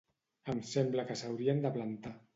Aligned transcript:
Em 0.53 0.61
sembla 0.69 1.05
que 1.11 1.19
s’haurien 1.21 1.63
de 1.67 1.77
plantar. 1.77 2.17